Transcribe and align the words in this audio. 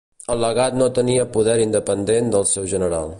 El 0.35 0.39
legat 0.43 0.77
no 0.79 0.87
tenia 0.99 1.27
poder 1.37 1.59
independent 1.67 2.35
del 2.37 2.49
seu 2.57 2.69
general. 2.75 3.09